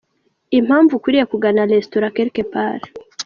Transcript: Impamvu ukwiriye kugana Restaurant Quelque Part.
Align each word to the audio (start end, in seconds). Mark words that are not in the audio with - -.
Impamvu 0.59 0.91
ukwiriye 0.95 1.25
kugana 1.31 1.69
Restaurant 1.73 2.13
Quelque 2.17 2.43
Part. 2.53 2.83